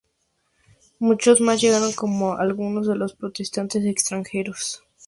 Muchos 0.97 1.41
más 1.41 1.61
llegaron 1.61 1.91
como 1.93 2.33
algunos 2.33 2.87
de 2.87 2.95
los 2.95 3.13
protestantes 3.13 3.85
extranjeros. 3.85 4.81